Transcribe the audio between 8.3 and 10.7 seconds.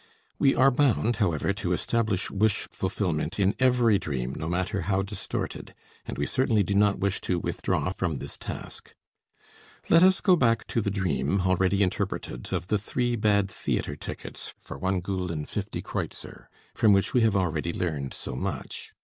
task. Let us go back